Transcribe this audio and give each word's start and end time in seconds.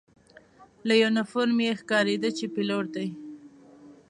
له 0.87 0.93
یونیفورم 1.03 1.57
یې 1.65 1.71
ښکارېده 1.79 2.29
چې 2.37 2.45
پیلوټ 2.55 2.85
دی. 2.95 3.07